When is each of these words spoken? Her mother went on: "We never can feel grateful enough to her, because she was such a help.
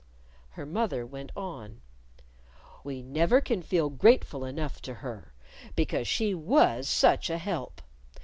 Her 0.57 0.65
mother 0.65 1.05
went 1.05 1.31
on: 1.37 1.81
"We 2.83 3.03
never 3.03 3.39
can 3.39 3.61
feel 3.61 3.91
grateful 3.91 4.45
enough 4.45 4.81
to 4.81 4.95
her, 4.95 5.31
because 5.75 6.07
she 6.07 6.33
was 6.33 6.87
such 6.87 7.29
a 7.29 7.37
help. 7.37 7.81